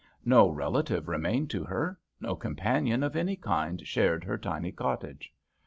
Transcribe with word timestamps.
No 0.25 0.49
relative 0.49 1.07
remained 1.07 1.51
to 1.51 1.63
her, 1.65 1.99
no 2.19 2.35
companion 2.35 3.03
of 3.03 3.15
any 3.15 3.35
kind 3.35 3.85
shared 3.85 4.23
her 4.23 4.35
tiny 4.39 4.71
cottage. 4.71 5.31